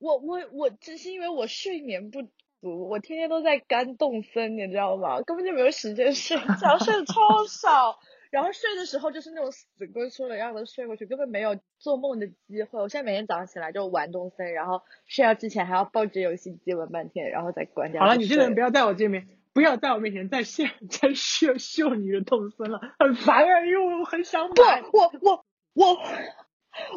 [0.00, 2.22] 我我我只是因为我睡眠不
[2.60, 5.20] 足，我天天都在干动森，你知道吗？
[5.22, 7.98] 根本就没有时间睡觉，睡的超少。
[8.30, 12.80] 然后睡的时候就是那种死龟缩了样的睡过去，根本没有做梦的机会。
[12.80, 18.00] 我现在每天早上起来就玩动森，然后睡觉之前还要抱着游戏机玩半天，然后再关掉。
[18.00, 24.80] 好了，你这个人不要在我这边，不要在我面前再秀再秀秀你的动森了，很烦啊，因为我很想买。
[24.92, 25.44] 我我
[25.74, 25.98] 我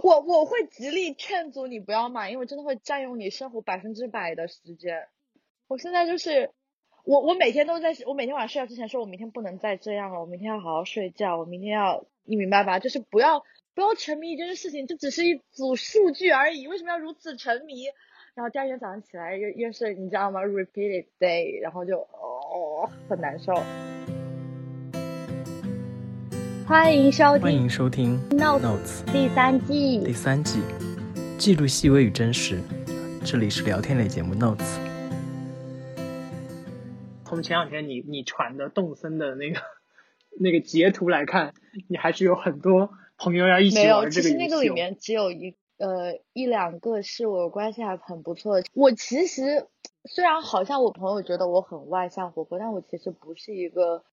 [0.04, 5.07] 我我会极力劝阻你不要买，因为真的会占用你生活百分之百的时间。
[5.68, 6.51] 我现在就是。
[7.06, 12.79] 我我每天都在，我每天晚上睡觉之前说，我明天不能再这样了，我明天要好好睡觉，我明天要，你明白吧？
[12.79, 13.43] 就是不要
[13.75, 17.87] 不要沉迷一件事情，这只是一组数据而已，为什么要如此沉迷？
[18.36, 23.54] 然后第二天早上起来又又是你知道吗？Repeated day，然后就哦很难受。
[26.65, 30.61] 欢迎收听，欢迎收听 Notes 第三季，第三季，
[31.37, 32.61] 记录细微与真实，
[33.25, 34.77] 这里是聊天类节目 Notes。
[37.25, 39.59] 从前两天你你传的动森的那个
[40.39, 41.53] 那个截图来看，
[41.89, 44.38] 你还是有很多朋友要一起玩这个游戏。
[44.38, 48.67] 没有，其实那个里面只有一呃一两个是我关系还很不错的。
[48.73, 49.67] 我其实
[50.05, 54.05] 虽然好像我朋友觉得我很外向活泼，但我其实不是一个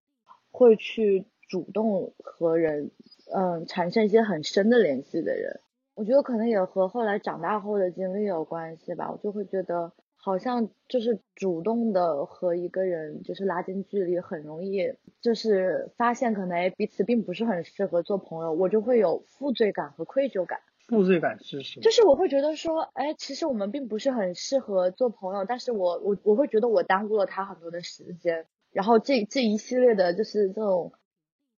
[0.50, 2.90] 会去主动和人
[3.34, 5.60] 嗯产生一些很深的联系的人。
[5.94, 9.10] 我觉得可能也和后来长大后的经历有关系吧。
[9.10, 9.92] 我就会觉得。
[10.22, 14.92] 好像就是主动的和一个人就是拉近距离，很容易
[15.22, 20.58] 就是发现可能哎彼此并不是很适合做朋友，我就会有负罪感和愧疚感。
[20.86, 21.82] 负罪感是什么？
[21.82, 30.92] 就是我会觉得说，哎，其实我们并不是很适合做朋友，但是我我我会觉得我耽误了他很多的时间，然后这这一系列的就是这种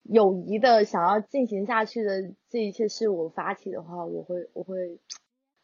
[0.02, 4.98] 友谊的想要进行下去的这一切是我发起的话，我会我会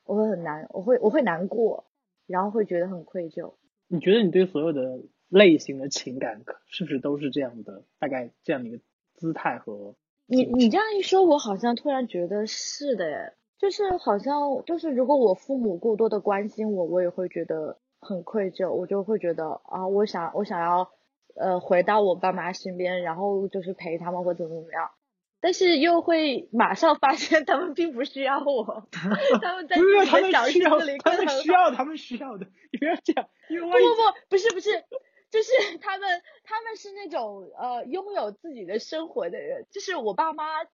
[0.05, 1.85] 我会很难，我会我会难过。
[2.29, 3.55] 然后会觉得很愧疚。
[3.87, 4.99] 你觉得你对所有的
[5.29, 7.85] 类型的情感是不是都是这样的？
[8.01, 8.83] 大概这样的一个
[9.15, 9.95] 姿态和
[10.27, 13.33] 你你这样一说，我好像突然觉得是的耶。
[13.59, 18.73] 就是好像就是如果我父母过多的关心我，我也会觉得很愧疚。
[18.73, 20.91] 我就会觉得啊，我想我想要
[21.39, 24.91] 呃回到我爸妈身边，然后就是陪他们或怎么怎么样。
[25.39, 33.29] 但是又会马上发现他们并不需要我， 他们在自己的小圈子里他们需要他们需要的，你不要这样。
[33.49, 34.83] 不不不，不是不是，
[35.31, 40.65] 就是 他们他们是那种呃拥有自己的生活的人，就是我爸妈，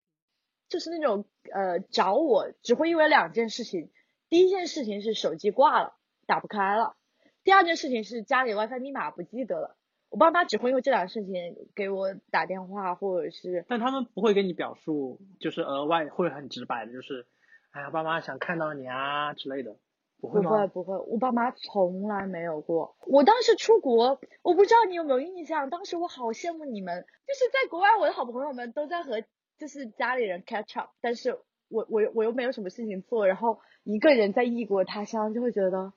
[0.68, 3.90] 就是那种呃找我只会因为两件事情，
[4.30, 5.96] 第一件事情是手机挂了
[6.26, 6.96] 打不开了，
[7.42, 9.76] 第二件事情是家里 WiFi 密码不记得了。
[10.12, 17.24] 我爸妈只会因为这两个事情给我打电话，或者是，但他们不会跟你表述，就是额外会很直白的，就是，
[17.70, 19.74] 哎呀，爸妈想看到你啊之类的，
[20.20, 20.50] 不会吗？
[20.50, 22.94] 不会不会，我爸妈从来没有过。
[23.06, 29.22] 我当时出国，我不知道你有没有印象，当时我好羡慕你们，就是在国外，我的好朋友们都在和
[29.56, 31.38] 就是家里人 catch up，但是
[31.70, 35.94] 我我我又没有什么事情做，然后一个人在异国他乡，就会觉得。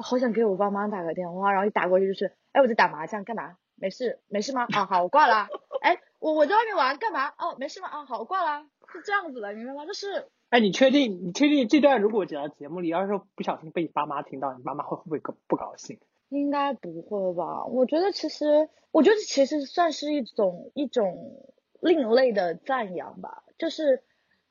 [0.00, 3.56] 好想给我爸妈打个电话，然后一打过去就是，哎，我在打麻将，干嘛？
[3.76, 4.66] 没事，没事吗？
[4.72, 5.46] 啊，好，我挂了。
[5.80, 7.28] 哎，我我在外面玩，干嘛？
[7.38, 7.88] 哦，没事吗？
[7.88, 8.66] 啊，好，我挂了。
[8.92, 9.86] 是这样子的，明白吗？
[9.86, 11.24] 就是，哎，你确定？
[11.24, 16.00] 你确定这段如果讲到节目里，要是不小心被你爸妈听到，你爸妈会不会不不高兴？
[16.30, 17.64] 应该不会吧？
[17.66, 21.46] 我觉得其实，我觉得其实算是一种一种
[21.80, 24.02] 另类的赞扬吧，就是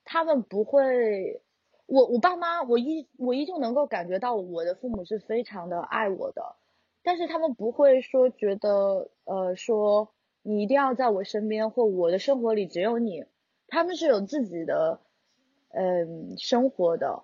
[0.06, 1.42] 他们不会。
[1.86, 6.56] 我我爸妈，我依我依旧能够感觉到我的父母是非常的爱我的，
[7.08, 13.24] 但是他们不会说觉得呃说你一定要在我身边或我的生活里只有你，
[13.70, 15.00] 他们是有自己的
[15.72, 17.24] 嗯生活的，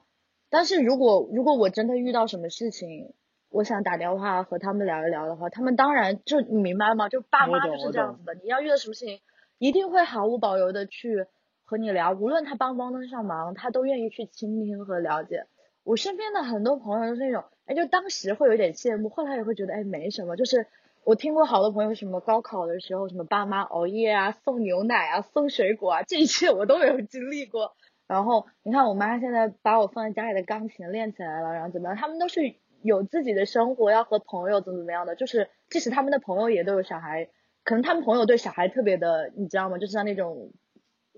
[0.49, 3.13] 但是如果如果我真的遇到什么事情，
[3.49, 7.09] 我想打电话和他们聊一聊的话，他们当然就你明白吗？
[7.09, 9.19] 就爸妈就是这样子的，你要遇到什么事情，
[9.57, 11.27] 一定会毫无保留的去。
[11.65, 15.47] 和你聊，无论他帮不帮得上忙，他都愿意去倾听和了解。
[15.83, 20.35] 我身边的很多朋友都是那种，哎，就当时会有点羡慕，后来也会觉得，哎，没什么。
[20.35, 20.67] 就是
[21.03, 27.73] 我听过好多朋友什么高考的时候，什么爸妈熬夜啊，送牛奶啊，送水果啊，这一切我都没有经历过。
[28.07, 31.97] 然后你看我妈现在把我放在家里的钢琴练起来了，然后怎么样？
[31.97, 35.15] 他们都是有自己的生活，要和朋友怎么怎么样的。
[35.15, 37.29] 就是即使他们的朋友也都有小孩，
[37.63, 39.77] 可能他们朋友对小孩特别的，你知道吗？
[39.77, 40.51] 就是像那种。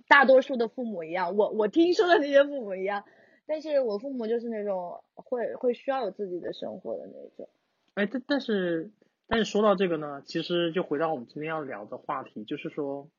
[0.07, 3.05] 大多数的父母一样，我我听说的那些父母一样，
[3.47, 7.49] 但是我父母就是那种会会需要有自己的生活的那种。
[7.93, 8.91] 哎，但但是
[9.27, 13.09] 但是说到这个呢，其实就回到我们今天要聊的话题，就是说，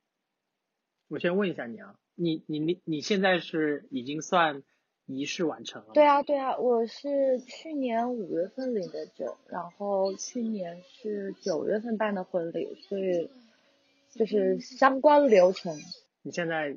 [1.07, 4.63] 我先问一下你啊，你你你你现在是已经算
[5.05, 5.93] 仪式完成了。
[5.93, 13.29] 对啊，对啊，我是去年五月份领的证，然后去年是九月份办的婚礼，所以
[14.11, 15.73] 就是相关流程。
[16.21, 16.75] 你现在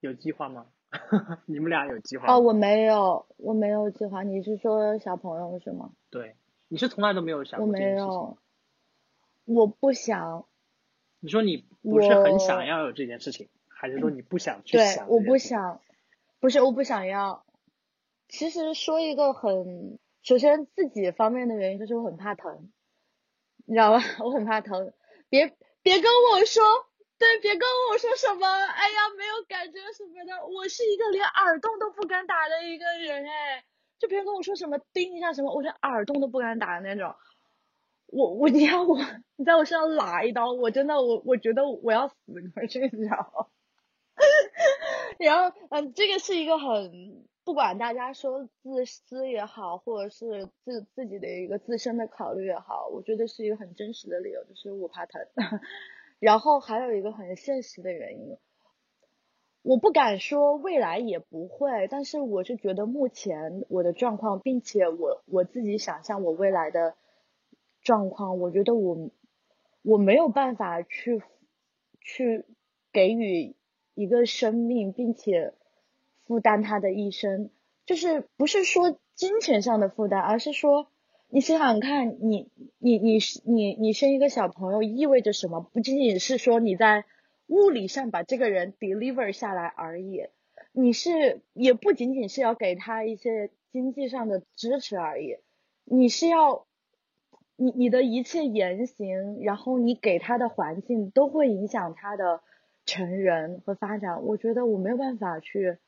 [0.00, 0.66] 有计划吗？
[1.46, 2.32] 你们俩有计划？
[2.32, 4.22] 哦，我没有，我没有计划。
[4.22, 5.90] 你是说小朋友是吗？
[6.10, 6.36] 对，
[6.68, 8.06] 你是从来都没有想我过这件事情。
[8.06, 8.38] 没有，
[9.44, 10.46] 我不想，
[11.20, 15.38] 你说你不是很想要有这件事情，还是说你不想去对想？，我不。
[15.38, 15.80] 想，
[16.38, 17.44] 不是我不想要。
[18.28, 22.68] 其实说一个很，首先自己方面的原因就是我很怕疼，
[23.64, 24.00] 你知道吧？
[24.24, 24.92] 我很怕疼，
[25.28, 25.46] 别
[25.82, 26.62] 别跟我说，
[27.18, 33.64] 对，别跟我说什么，哎呀没有感觉什么的，我是一个连耳洞都不敢打的一个人哎，
[33.98, 37.14] 就别人跟我说什么叮一下什么，我连耳洞都不敢打的那种。
[38.08, 38.98] 我我你要我
[39.36, 42.14] 你在我身上拉一刀，我真的我我觉得我要死
[42.54, 43.46] 过去，你知道吗？
[45.18, 55.20] 然后，嗯，这个是一个很，不管大家说自私也好，或者是自自己的一个自身的考虑也好，我觉得是一个很真实的理由，就是我怕疼。
[56.18, 58.38] 然后还有一个很现实的原因，
[59.62, 66.94] 我不敢说未来也不会，但是我是觉得目前我的状况，并且我我自己想象我未来的
[67.82, 69.10] 状况，我觉得我
[69.82, 71.22] 我没有办法去
[72.00, 72.44] 去
[72.92, 73.54] 给予
[73.94, 75.52] 一个生命，并且
[76.24, 77.50] 负担他的一生，
[77.84, 80.88] 就是不是说金钱上的负担，而是说
[81.28, 85.60] 你想想看，你你你你你生一个小朋友意味着什么？
[85.60, 87.04] 不仅仅是说你在
[87.48, 90.26] 物理上把这个人 deliver 下来而已，
[90.72, 95.36] 你是也不仅仅是要给他一些经济上的支持而已，
[95.84, 96.66] 你是要
[97.56, 102.40] 你你的一切言行，然后你给他的环境都会影响他的
[102.84, 104.22] 成人和发展。
[104.22, 105.78] 我觉得我没有办法去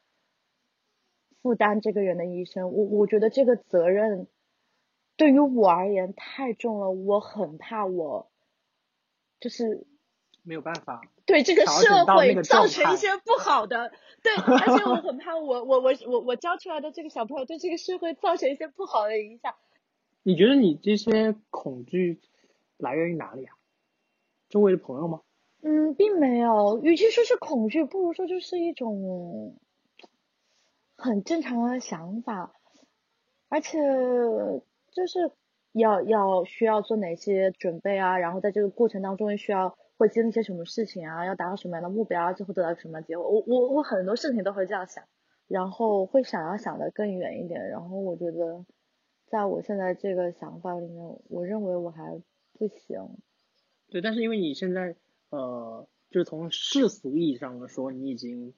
[1.42, 4.26] 负担这个人的一生，我我觉得这个责任
[5.18, 8.30] 对于我而言太重了，我很怕我
[9.40, 9.86] 就是
[10.42, 11.02] 没有办法。
[11.26, 13.92] 对这个社会造成一些不好的，
[14.22, 19.54] 对，而且我很怕我我我我我教出来的这个小朋友对这个社会造成一些不好的影响。
[20.22, 22.20] 你觉得你这些恐惧
[22.78, 23.54] 来源于哪里啊？
[24.48, 25.20] 周围的朋友吗？
[25.60, 29.58] 嗯，并没有，与其说是恐惧，不如说就是一种
[30.96, 32.54] 很正常的想法，
[33.48, 33.78] 而且
[34.98, 35.30] 就是
[35.72, 45.04] 要要需要做哪些准备啊，然后在这个过程当中需要会经历些什么事情啊，要达到什么样的目标啊，最后得到什么结果，我我我很多事情都会这样想，
[45.46, 48.64] 然后会想要想的更远一点，然后我觉得
[49.26, 52.20] 在我现在这个想法里面，我认为我还
[52.58, 52.98] 不行。
[53.90, 54.96] 对，但是因为你现在
[55.30, 58.54] 呃，就是从世俗意义上来说，你已经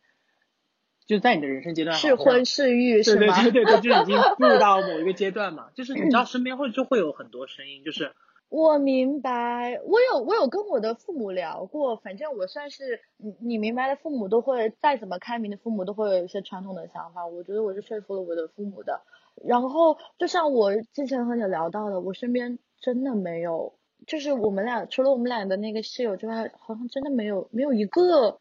[1.11, 3.43] 就在你的人生阶段好像适婚是育是吗？
[3.43, 5.67] 对对对，就已经 步入到某一个阶段嘛。
[5.75, 8.13] 就是你知道身边会就会有很多声音，就是
[8.49, 19.01] 我明白，我有我有跟我的父母聊过，反正我算是你你明白的，父母都会再怎么开明的父母都会有一些传统的想法，我觉得我是说服了我的父母的。
[19.45, 23.75] 然后就像我之前和你聊到的，我身边真的没有，
[24.07, 28.39] 就是我们俩除了我们俩的那个室友之外，好像真的没有没有一个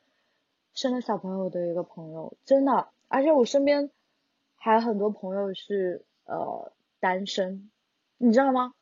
[0.79, 3.91] 生了小朋友的一个朋友，真的，而且我身边
[4.55, 6.71] 还有很多朋友是呃
[7.01, 7.69] 单身，
[8.17, 8.73] 你知道吗？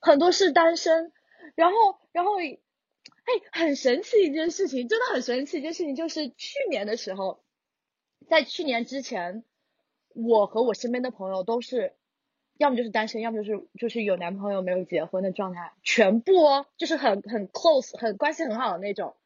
[0.00, 1.12] 很多是单身，
[1.54, 1.74] 然后
[2.10, 7.44] 然后，哎，很神奇一件事情，真的很神奇一件事情，就是去年的时候，
[8.26, 9.44] 在去年之前，
[10.14, 11.94] 我和我身边的朋友都是，
[12.56, 19.16] 要么就是单身，要么就是就是有男朋友没有结婚的状态，全部哦，就是很很 close，很关系很好的那种，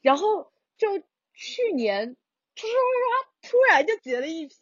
[0.00, 0.88] 然后就
[1.34, 2.16] 去年。
[2.56, 2.68] 突
[3.42, 4.54] 突然就结了一批，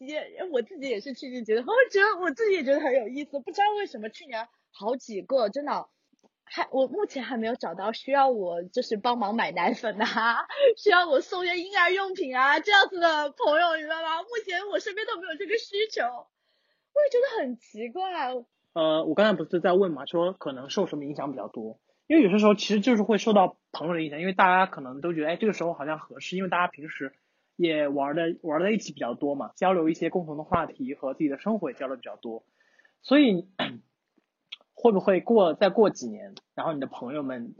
[0.51, 5.91] 我自己也是去年结的， 我觉得我自己也觉得很有意思，不知道为什么去年好几个真的，
[6.43, 10.39] 还我目前还没有找到需要我就是帮忙买奶粉的啊，
[10.83, 14.23] 需要我送些婴儿用品啊这样子的朋友，你知道吗？
[14.23, 18.03] 目前我身边都没有这个需求，我也觉得很奇怪。
[18.73, 21.79] 呃，我刚才不是在问嘛，说可能受什么影响比较多？
[22.13, 27.15] 因为有些时候其实就是会受到朋友的影响，因为大家可能都觉得，哎，这个时候好像合适，因为大家平时
[27.57, 32.45] 也玩的玩在一起比较多嘛，交流一些共同的话题和自己的生活也交流比较多，
[33.01, 33.49] 所以
[34.75, 37.55] 会不会过再过几年，然后你的朋友们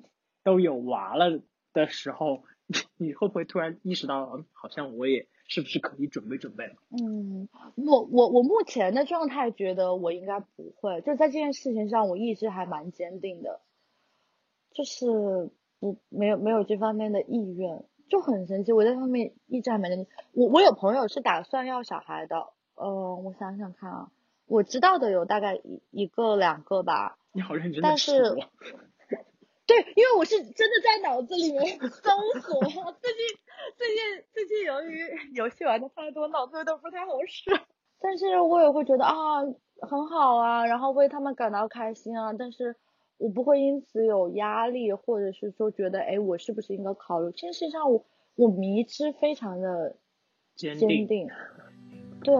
[0.45, 1.41] 都有娃了
[1.73, 2.45] 的时候，
[2.99, 6.65] 你会不会突然意识到，好像我也是不是可以准备准备？
[6.91, 13.63] 嗯，我我我目前的状态觉得我应该不会，就在这件事情上我一直还蛮坚定的，
[14.75, 15.51] 就是
[15.81, 18.73] 不没有没有这方面的意愿，就很神奇。
[18.73, 20.07] 我在上面一直还蛮坚定。
[20.33, 24.11] 我我有朋友是打算要小孩的，呃，我想想看啊，
[24.47, 27.19] 我知道的有大概一一个两个吧。
[27.33, 28.23] 你好认真但是
[29.65, 32.61] 对，因为我是真的在脑子里面搜索。
[32.61, 33.23] 最近
[33.77, 35.01] 最近最近由于
[35.35, 37.51] 游戏玩的太多，脑子有点不太好使。
[38.01, 39.41] 但是我也会觉得啊，
[39.81, 42.33] 很好啊，然后为他们感到开心啊。
[42.37, 42.77] 但是
[43.19, 47.31] 我不会因此有压力，或者是说觉得，哎，我是不是应该考虑？
[47.33, 48.05] 这件事情上，我
[48.35, 49.97] 我迷之非常的
[50.57, 51.29] 坚坚定。
[52.23, 52.35] 对。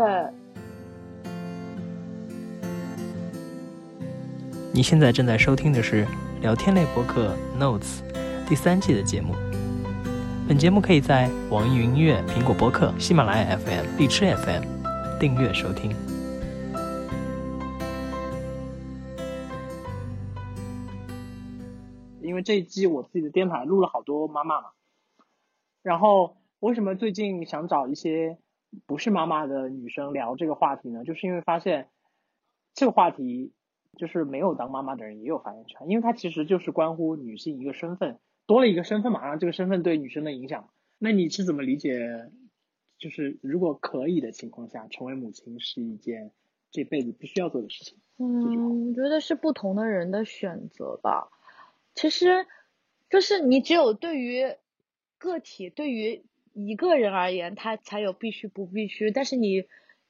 [4.75, 6.07] 你现在正在收听的是
[6.41, 8.01] 聊天类博客《Notes》
[8.49, 9.35] 第三季的节目。
[10.49, 14.63] 本节目可以在网易云音乐、苹果播客、喜马拉雅 FM、荔枝 FM
[15.21, 16.12] 订阅收听。
[22.43, 24.71] 这一季我自己的电台录了好多妈妈嘛，
[25.83, 28.39] 然后为什么最近想找一些
[28.87, 31.05] 不是妈妈的女生聊这个话题呢？
[31.05, 31.89] 就是因为发现
[32.75, 33.53] 这个话题。
[33.99, 40.71] 就是没有当妈妈的人也有发言权，因为它其实就是关乎女性一个身份，多了一个身份嘛，然后这个身份对女生的影响。
[40.99, 42.31] 那你是怎么理解？
[42.97, 46.33] 就是如果可以的情况下，成为母亲是一件
[46.71, 47.99] 这辈子必须要做的事情。
[48.17, 51.29] 嗯，我觉得是不同的人的选择吧。
[51.95, 52.47] 其实，
[53.11, 54.57] 就是你只有对于
[55.19, 59.11] 个体，对于一个人而言，他才有必须不必须。
[59.11, 59.65] 但是你。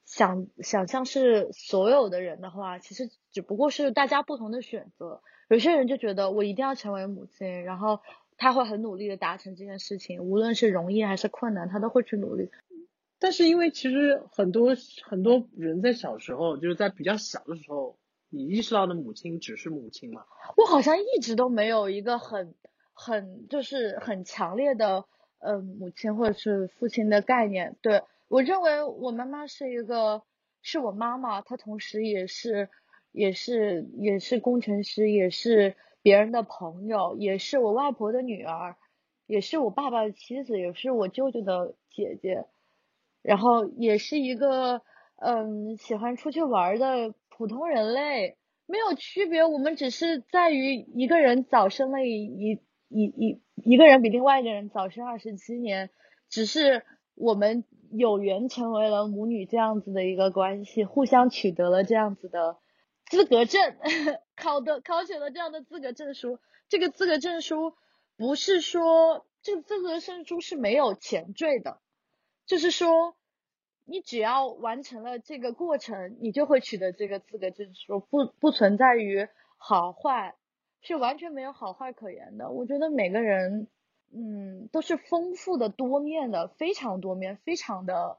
[0.04, 5.22] 想想象是所有的人的话，其实只不过是大家不同的选择。
[5.48, 8.00] 有些人就觉得我一定要成为母亲，然后
[8.36, 12.50] 他会很努力的达成这件事情，无论是容易还是困难，他都会去努力。
[13.20, 14.74] 但是因为其实很多
[15.04, 17.96] 很多人在小时候，就是在比较小的时候，
[18.32, 20.24] 你意识到的母亲只是母亲吗。
[20.56, 22.54] 我好像一直都没有一个很
[22.94, 25.04] 很就是很强烈的
[25.38, 28.02] 呃母亲或者是父亲的概念，对。
[28.28, 30.22] 我认为我妈妈是一个，
[30.62, 32.70] 是我妈妈，她同时也是，
[33.10, 38.76] 也是，也是工程师，也是别人的朋友，也是我外婆的女儿，
[39.26, 42.46] 也是我爸爸的妻子，也是我舅舅的姐姐，
[43.20, 44.80] 然后也是一个，
[45.16, 47.12] 嗯，喜欢出去玩的
[47.42, 55.90] 普通人类，没有区别，我们只是在于一个人早生了一一一一一个人比另外一个人早生二十七年，
[56.28, 56.84] 只是
[57.16, 57.64] 我们。
[57.94, 62.56] 有缘成为了母女这样子的一个关系，互相取得了这样子的
[63.04, 63.76] 资格证，
[64.34, 66.38] 考的考取了这样的资格证书。
[66.70, 67.74] 这个资格证书
[68.16, 71.80] 不是说这个资格证书是没有前缀的，
[72.46, 73.14] 就是说
[73.92, 80.34] 你只要完成了这个过程，你就会取得这个资格证书，不不存在于好坏，
[80.80, 82.50] 是完全没有好坏可言的。
[82.50, 83.68] 我觉得每个人。
[84.14, 88.18] 嗯，都是丰富的、多面的，非常多面，非常的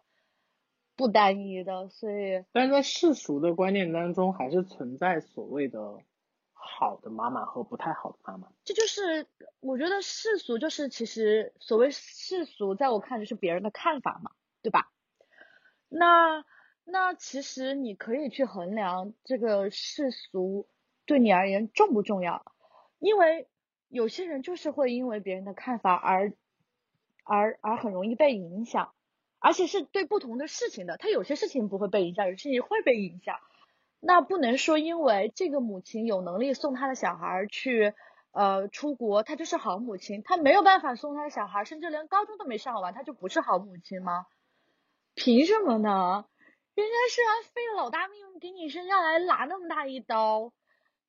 [0.96, 2.44] 不单一的，所以。
[2.52, 6.00] 但是在世俗的观念当中，还是存在所谓的
[6.52, 8.48] 好的妈妈和不太好的妈妈。
[8.64, 9.28] 这就是
[9.60, 14.32] 我觉得世俗就是其实所谓世俗，在我看就是别人的看法嘛，
[14.64, 14.92] 对吧？
[15.98, 16.44] 那
[16.84, 20.68] 那其实你可以去衡量这个世俗
[21.06, 22.54] 对你而言重不重要，
[23.00, 23.48] 因为。
[23.90, 26.34] 有些人就是会因为别人的看法而，
[27.24, 28.92] 而而很容易被影响，
[29.38, 30.98] 而且是对不同的事情的。
[30.98, 33.38] 他有些事情不会被影响，有些事情会被影响。
[34.00, 37.94] 那不能说因为这个母亲有能力送他的小孩去
[38.32, 40.24] 呃出国，她就是好母亲。
[40.24, 44.26] 她没有办法送他的小孩，甚至连高中都没上完，她就不是好母亲吗？
[45.16, 46.26] 凭什么呢？
[46.76, 50.52] 人家是费老大命给你生下来，拿那么大一刀。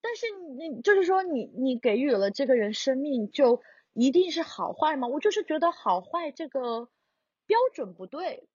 [0.03, 0.27] 但是
[0.59, 3.63] 你就是说你你给予了这个人生命，就
[3.95, 5.09] 一定是好坏吗？
[5.09, 6.91] 我就是觉得好坏这个
[7.47, 8.47] 标准不对。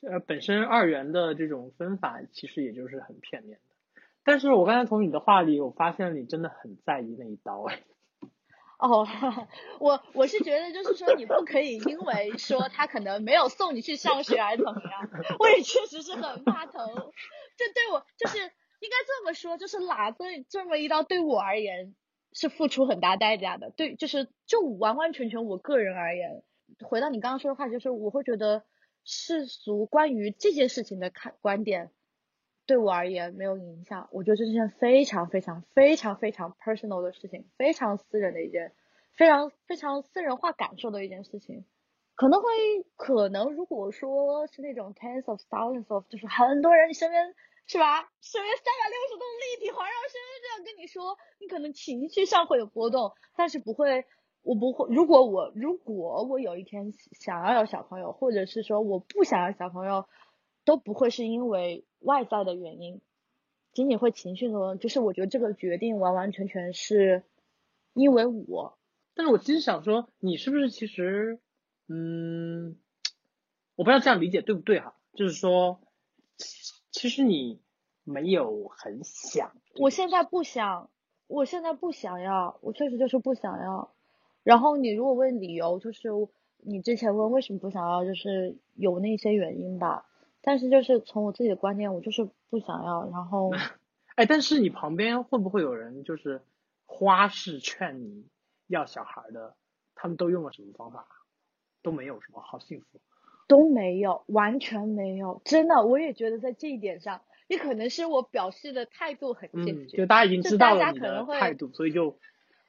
[0.00, 4.02] 呃，本身二元的这种分法其实也就是很片面的。
[4.24, 7.82] 但是我刚才从你的话里，我发现你真的很在意那一刀哎。
[8.78, 9.06] 哦，
[9.80, 16.86] 我我是觉得就是说你不可以因为说他可能没有送你去上学而怎么样，我也确实是很怕疼。
[17.56, 18.38] 这对我就是。
[18.80, 21.96] 应该这么说，就是拿这这么一刀对我而言
[22.32, 23.72] 是付出很大代价的。
[23.76, 26.44] 对，就是就完完全全我个人而言，
[26.84, 28.62] 回到你刚刚说的话，就是我会觉得
[29.02, 31.90] 世俗关于这件事情的看观点
[32.68, 34.08] 对我而言没有影响。
[34.12, 38.72] 我觉得这是件非常非常非常非常 personal 的事情，非常私人的一件，
[39.16, 41.64] 非常非常私人化感受的一件事情。
[42.14, 42.48] 可能会
[42.94, 47.34] 可能如果说是那种 tens of thousands of，就是很多人身边。
[47.70, 48.10] 是吧？
[48.22, 54.06] 身边三百六十度立体环绕声这样跟你说，你可能情绪上会有波动，但是不会，
[54.40, 54.88] 我不会。
[54.88, 60.06] 如果我如果我有一天想要有小朋友，或者是说我不想要小朋友，
[60.64, 63.00] 都不会是因为外在的原因，
[63.72, 67.24] 仅仅会情绪的，就是我觉得这个决定完完全全是
[67.92, 68.78] 因为我。
[69.14, 71.40] 但是我其实想说，你是不是其实，
[71.88, 72.76] 嗯，
[73.74, 74.94] 我不知道这样理解对不对哈？
[75.14, 75.80] 就是说，
[76.92, 77.60] 其实你
[78.04, 79.52] 没有很想。
[79.80, 80.90] 我现在不想，
[81.26, 83.92] 我现在不想要，我确实就是不想要。
[84.44, 86.08] 然后你如果问理由，就是
[86.58, 90.07] 你之前问为什么不想要，就是有那些原因吧。
[90.40, 93.08] 但是就是从我自己的观念，我就是不想要。
[93.10, 93.50] 然后，
[94.16, 96.42] 哎，但是你旁边会不会有人就是
[96.86, 98.26] 花式劝你
[98.66, 99.56] 要小孩的？
[99.94, 101.06] 他们都用了什么方法？
[101.82, 103.00] 都没有什么，好幸福。
[103.48, 109.96] 都没有，完全没有，真的，我也觉得在这一点上，也可能是我表示的态度很坚决。
[109.96, 112.18] 就大家已经知道了你的态度，所以就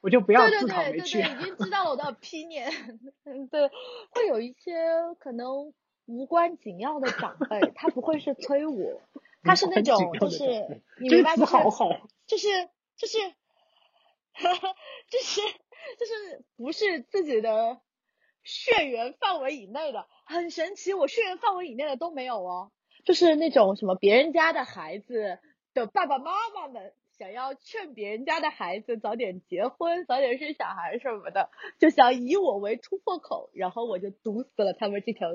[0.02, 1.22] 我就不要自讨没趣。
[1.22, 2.72] 对对对对对，已经知道了我的 opinion。
[3.52, 3.68] 对，
[4.12, 4.74] 会有一些
[5.20, 5.74] 可能。
[6.10, 9.02] 无关紧要的长辈，他不会是催我，
[9.44, 11.52] 他是那种就是你明白就是
[12.26, 12.48] 就是
[12.98, 13.18] 就是
[15.10, 15.42] 就是
[16.00, 17.80] 就是不是自己的
[18.44, 22.72] 血缘范围以内的，很神奇，我血缘范围以内的都没有哦，
[23.06, 25.38] 就是那种什么别人家的孩子
[25.76, 35.28] 的爸爸妈妈们想要劝别人家的孩子早点结婚、早点生小孩什么的，就想以我为突破口，然后我就堵死了他们这条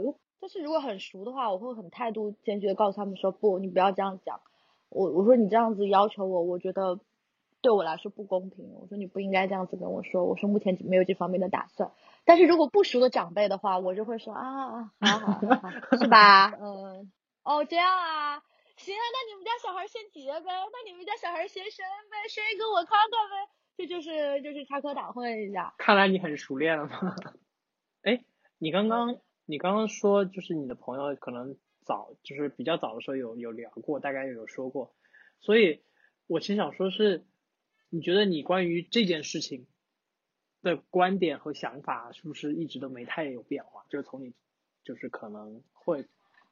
[0.45, 0.51] 但。
[0.51, 4.43] 是如果很熟的话，我会很态度坚决的告诉他们说不，你不要这样讲。
[4.91, 7.01] 我我说你这样子要求我，我觉得
[7.63, 8.75] 对我来说不公平。
[8.79, 10.23] 我说你不应该这样子跟我说。
[10.25, 11.91] 我说目前没有这方面的打算。
[12.27, 16.51] 但是如果不熟的长辈的话，我就会说啊，好好好，是吧？
[16.61, 17.11] 嗯，
[17.43, 18.43] 哦这样啊，
[18.77, 23.51] 行啊，那你们家小孩先结呗，那你们家小孩先生呗，生一个我看看呗。
[23.79, 25.75] 这就是就是插科打诨一下。
[25.79, 27.17] 看来你很熟练了吗？
[28.05, 28.23] 哎，
[28.59, 29.17] 你刚刚。
[29.47, 34.95] 你刚刚说就是你的朋友可能早就是比较早的时候有有聊过，大概有说过，
[35.41, 35.83] 所以
[36.27, 37.25] 我其实想说是，
[37.91, 39.67] 你觉得你关于这件事情
[40.63, 43.85] 的观点和想法是不是一直都没太有变化？
[43.91, 44.33] 就是从你
[44.83, 46.07] 就是可能会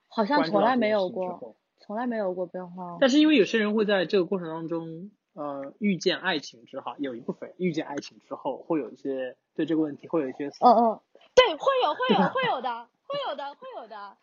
[0.08, 2.98] 好像从来没有过，从来没有过变化。
[3.00, 11.00] 但是因为有些人会在这个过程当中呃遇见爱情之后，有一部分遇见爱情之后会有一些对这个问题会有一些嗯嗯。
[11.34, 14.16] 对，会有，会有，会有的，会有的，会有的。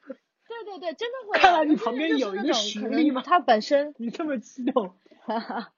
[0.48, 1.38] 对对对，真的会。
[1.40, 3.22] 看来你旁边有一个实力吗？
[3.24, 3.94] 他本身。
[4.00, 4.96] 你这么激动。
[5.26, 5.74] 哈哈。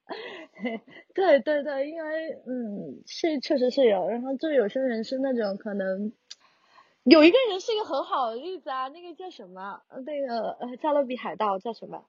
[1.14, 6.12] 对对对，因为嗯，是确实是有，然后就有些人是那种可能，
[7.04, 9.82] 有一个人是一个很好的例子啊，那个叫什么？
[10.06, 12.06] 那个《加勒比海盗》叫什么？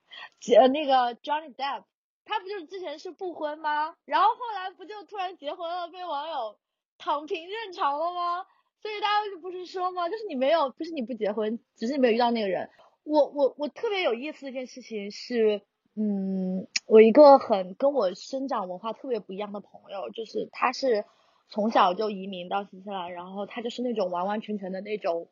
[0.58, 1.84] 呃，那个 Johnny Depp，
[2.24, 3.96] 他不就是之前是不婚吗？
[4.06, 6.58] 然后后来不就突然结婚了，被网友
[6.98, 8.46] 躺平认潮了吗？
[8.84, 10.10] 所以大家就不是说吗？
[10.10, 12.70] 就是你没有，不是你不结婚，只是你没有遇到那个人。
[13.04, 15.62] 我我我特别有意思的一件事情是，
[15.96, 21.06] 嗯，我一个很跟我生长文化特别不一样的朋友，就是他是
[21.48, 25.30] 从小就移民到新西兰，然后他就是那种完完全全的那种，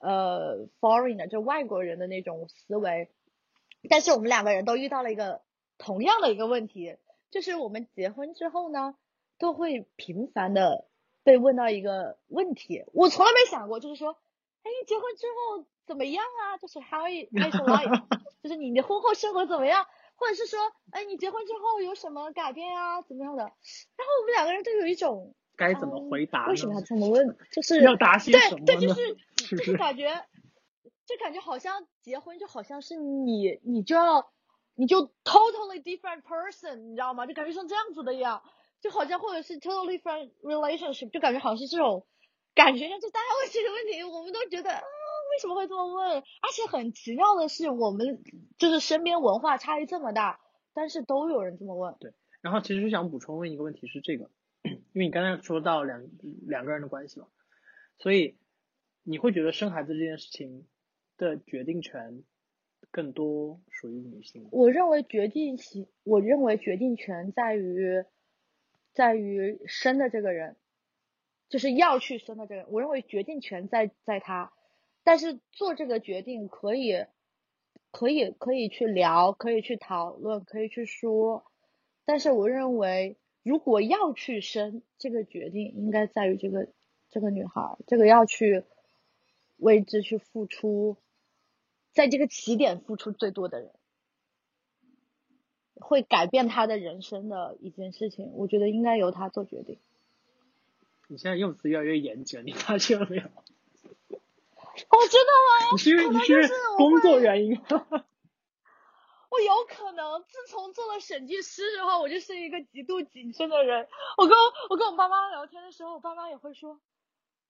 [0.00, 3.08] 呃，foreign 的，就外国人的那种思维。
[3.88, 5.42] 但是我们两个人都遇到了一个
[5.78, 6.96] 同样的一个问题，
[7.30, 8.96] 就是我们结婚之后呢，
[9.38, 10.88] 都会频繁的。
[11.24, 14.16] 被问到一个问题，我从来没想过，就是说，
[14.62, 16.58] 哎，你结婚之后怎么样啊？
[16.58, 18.04] 就是 how is life？
[18.42, 19.86] 就是你的婚后生活怎么样？
[20.16, 20.60] 或者是说，
[20.90, 23.02] 哎，你结婚之后有什么改变啊？
[23.02, 23.42] 怎么样的？
[23.42, 26.46] 然后我们两个人都有一种该怎么回答？
[26.48, 27.36] 为什么要这么问？
[27.50, 28.64] 就是要答些什么？
[28.66, 29.16] 对对，就是
[29.56, 30.24] 就是感觉，
[31.06, 34.30] 就感觉好像结婚就好像是你你就要
[34.74, 37.26] 你就 totally different person，你知道吗？
[37.26, 38.42] 就感觉像这样子的一样。
[38.84, 42.04] 就好像或者是 totally friend relationship，就感觉好像是这种
[42.54, 44.82] 感觉，就大家问这个问题，我们都觉得啊，
[45.32, 46.18] 为什么会这么问？
[46.18, 48.22] 而且很奇妙的是，我们
[48.58, 50.38] 就是身边文化差异这么大，
[50.74, 51.96] 但是都有人这么问。
[51.98, 54.30] 对，然后其实想补充问一个问题是这个，
[54.68, 56.06] 因为你刚才说到两
[56.46, 57.28] 两个人的关系嘛，
[57.96, 58.36] 所以
[59.02, 60.66] 你会觉得生孩子这件事情
[61.16, 62.22] 的决定权
[62.90, 64.46] 更多属于女性？
[64.52, 68.04] 我认为决定性，我认为决定权在于。
[68.94, 70.56] 在于生的这个人，
[71.48, 74.52] 就是要去生的这个人，我认为决定权在在他，
[75.02, 77.04] 但是做这个决定可以，
[77.90, 81.44] 可以可以去聊，可以去讨论，可以去说，
[82.04, 86.68] 但是我认为如果要去生这个决定，应该在于这个
[87.10, 88.64] 这个女孩，这个要去
[89.56, 90.96] 为之去付出，
[91.92, 93.72] 在这个起点付出最多的人。
[95.84, 99.78] 会改变他的人生的一件事情，我觉得应该由他做决定。
[101.08, 103.22] 你现在用词越来越严谨，你发现了没有？
[104.88, 105.70] 哦，真的吗？
[105.72, 107.86] 你是因为你是工作原因吗？
[109.30, 113.86] 我有可能自从做了审计师之后，我就是一个极度谨慎的人。
[114.16, 116.80] 我跟我我跟我爸妈聊天的时候，我爸妈也会说，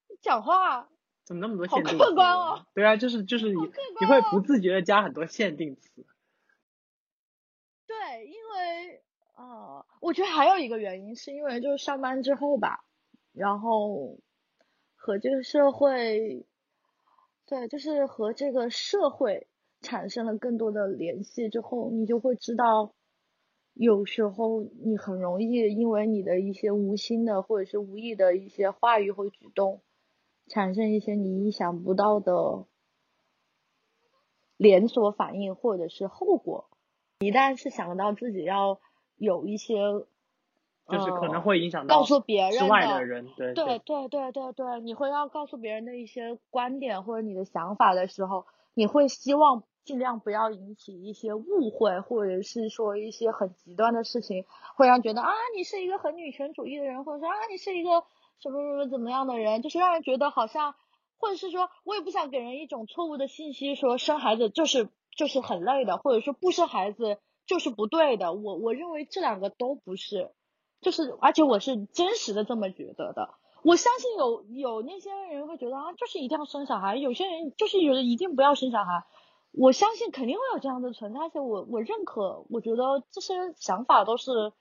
[0.08, 0.88] 你讲话
[1.24, 2.66] 怎么那么多好限定词客观哦？
[2.74, 3.60] 对啊，就是就是你
[4.00, 6.04] 你会不自觉的加很多限定词。
[7.94, 9.02] 对，因为
[9.36, 12.84] 呃，我觉得还有一个原因，是因为就是上班之后吧，
[13.32, 14.18] 然后
[14.96, 16.44] 和这个社会，
[17.46, 19.46] 对，就是和这个社会
[19.80, 22.94] 产生了更多的联系之后，你就会知道，
[23.74, 29.82] 有时候你很容易因为你的一些无心的或者是无意的一些话语或举动，
[30.48, 32.66] 产生一些你意想不到的
[34.56, 36.70] 连锁反应或者是后果。
[37.24, 38.78] 一旦是想到自己要
[39.16, 39.74] 有一些，
[40.88, 43.78] 就是可能呃会影响到告诉别人的外的人，对对。
[43.78, 54.44] 对对对对，你会要告诉别人的一些观点或者你的想法的时候，你会希望尽量不要引起一些误会，或者是说一些很极端的事情，
[54.76, 58.04] 会让觉得啊你是一个很女权主义的人，或者说啊你是一个
[58.40, 60.74] 什么什么怎么样的人，就是让人觉得好像，
[61.18, 68.34] 或者是说我也不想给人一种错误的信息，说生孩子就是就是很累的，或者说不生孩子就是不对的。
[68.34, 70.32] 我我认为这两个都不是。
[70.80, 73.34] 就是，而且我是真实的这么觉得的。
[73.62, 79.06] 我相信有有那些人会觉得啊，就是一定要生小孩，有些人就是觉得一定不要生小孩。
[79.50, 84.52] 我相信肯定会有这样的存在，而且我我认可，我觉得这些想法都是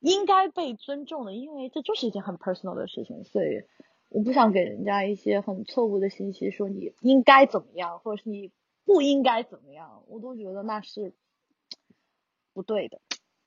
[0.00, 3.62] 应该被尊重的，因为这就是一件很 personal 的事情，所以
[4.08, 8.50] 我不想给人家一些很错误的信息，说你应该怎么样，或者是你
[8.86, 11.12] 不应该怎么样，我都觉得那是
[12.54, 13.00] 不对的。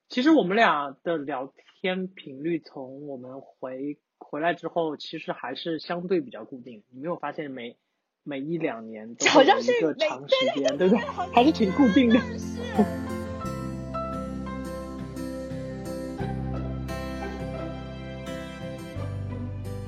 [0.10, 6.84] 其实我们俩的聊天频率从我们回回来之后，其实还是相对比较固定。
[6.91, 7.78] 你没有发现每
[8.23, 11.04] 每一两年都是每个长时间，对不对？
[11.34, 12.19] 还是挺固定的。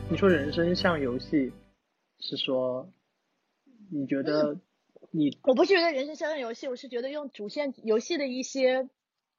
[0.10, 1.52] 你说人生像游戏，
[2.20, 2.90] 是说
[3.90, 4.58] 你觉得
[5.12, 8.90] 你我不是觉得人生像游戏，我是觉得用主线游戏的一些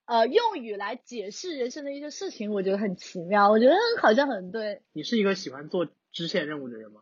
[0.04, 4.82] 呃用语来解释人生的一些事情，我觉得很奇妙，我觉得好像很对。
[4.92, 7.00] 你是一个喜欢做支线任务的人吗？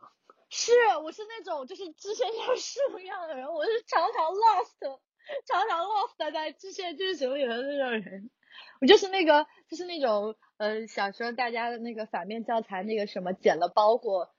[0.49, 0.73] 是，
[1.05, 4.99] 我是那种就是支线像树一样的人，我是常常 lost，
[5.47, 8.31] 常常 lost 在支线剧情里的那种人。
[8.81, 14.35] 我就是那个，就是那种，呃，小时候大家的那个反面教材，那个什么捡了包裹，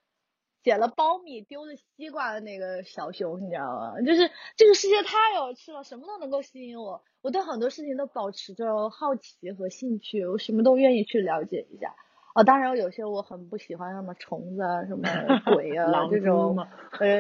[0.64, 4.00] 捡了苞米丢了西瓜的那个小熊，你知道吗？
[4.06, 11.96] 就是这个世界太有趣了，什么都能够吸引我，我对很多事情都保持着好奇和兴趣，我什么都愿意去了解一下。
[12.34, 15.02] 哦，当然有些我很不喜欢，什么虫子啊，什么
[15.54, 16.56] 鬼啊这种，
[17.00, 17.20] 呃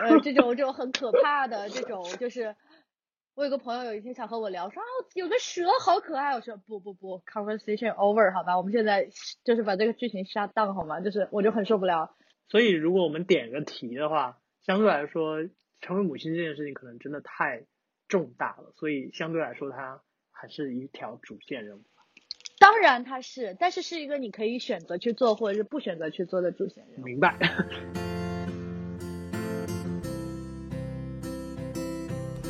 [0.00, 2.56] 呃，这种这种很可怕的这种，就是
[3.34, 9.08] 我有个朋友有一天想和我聊，说啊有个蛇好可爱，我说不不不，conversation over 好吧，我们现在
[9.44, 11.00] 就是把这个剧情 shut down 好吗？
[11.00, 12.14] 就是我就很受不了。
[12.48, 15.48] 所以如果我们点个题的话，相对来说，
[15.80, 17.64] 成为母亲这件事情可能真的太
[18.08, 21.82] 重大了，所以相对来说它还是一条主线任务。
[22.58, 27.04] 当然它是，但是是一个你可以选择去做或者是不选择去做的主线任务。
[27.04, 27.36] 明白。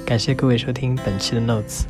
[0.07, 1.85] 感谢各位收听本期的 Notes。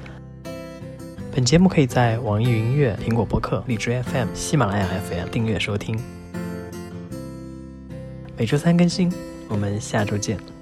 [1.35, 5.99] 本节目可以在网易云音乐、苹果播客、荔枝 FM、喜马拉雅 FM 订阅收听，
[8.37, 9.11] 每周三更新。
[9.49, 10.56] 我们下周见。